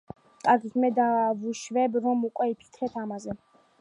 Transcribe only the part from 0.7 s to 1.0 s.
მე